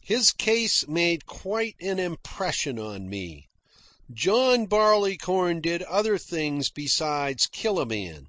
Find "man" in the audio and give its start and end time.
7.84-8.28